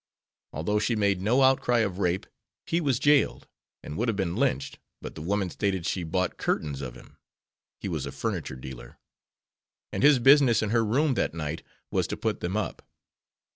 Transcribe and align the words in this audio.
Although 0.51 0.79
she 0.79 0.95
made 0.95 1.21
no 1.21 1.43
outcry 1.43 1.81
of 1.81 1.99
rape, 1.99 2.25
he 2.65 2.81
was 2.81 2.97
jailed 2.97 3.47
and 3.83 3.95
would 3.97 4.07
have 4.07 4.17
been 4.17 4.35
lynched, 4.35 4.79
but 4.99 5.13
the 5.13 5.21
woman 5.21 5.51
stated 5.51 5.85
she 5.85 6.01
bought 6.01 6.37
curtains 6.37 6.81
of 6.81 6.95
him 6.95 7.17
(he 7.79 7.87
was 7.87 8.07
a 8.07 8.11
furniture 8.11 8.55
dealer) 8.55 8.97
and 9.93 10.01
his 10.01 10.17
business 10.17 10.63
in 10.63 10.71
her 10.71 10.83
room 10.83 11.13
that 11.13 11.35
night 11.35 11.61
was 11.91 12.07
to 12.07 12.17
put 12.17 12.39
them 12.39 12.57
up. 12.57 12.81